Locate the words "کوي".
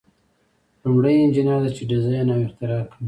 2.87-2.97